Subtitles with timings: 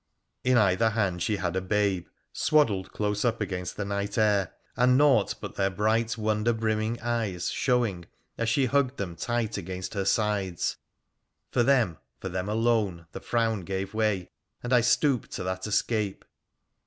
[0.43, 4.97] In either hand she had a babe, swaddled close up against the night air, and
[4.97, 10.05] naught but their bright wonder brimming eyes showing as she hugged them tight against her
[10.05, 10.77] sides.
[11.51, 14.31] For them, for them alone, the frown gave way,
[14.63, 16.25] and I stooped to that escape.